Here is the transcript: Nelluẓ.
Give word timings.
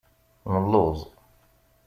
Nelluẓ. 0.51 0.99